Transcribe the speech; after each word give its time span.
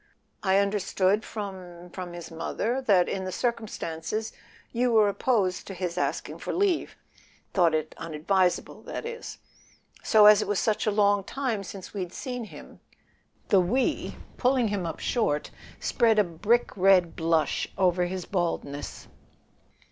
"I 0.41 0.57
understood 0.57 1.23
from—from 1.23 2.13
his 2.13 2.31
mother 2.31 2.81
that, 2.81 3.07
in 3.07 3.23
the 3.23 3.31
circumstances, 3.31 4.33
you 4.71 4.91
were 4.91 5.07
opposed 5.07 5.67
to 5.67 5.75
his 5.75 5.95
asking 5.95 6.39
for 6.39 6.53
leave; 6.53 6.97
thought 7.53 7.75
it 7.75 7.93
unadvisable, 7.99 8.81
that 8.85 9.05
is. 9.05 9.37
So, 10.01 10.25
as 10.25 10.41
it 10.41 10.47
was 10.47 10.59
such 10.59 10.87
a 10.87 10.91
long 10.91 11.23
time 11.23 11.63
since 11.63 11.93
we'd 11.93 12.13
seen 12.13 12.45
him" 12.45 12.79
The 13.49 13.61
"we," 13.61 14.15
pulling 14.37 14.69
him 14.69 14.87
up 14.87 14.99
short, 14.99 15.51
spread 15.79 16.17
a 16.17 16.23
brick 16.23 16.75
red 16.75 17.15
blush 17.15 17.67
over 17.77 18.05
his 18.07 18.25
baldness. 18.25 19.07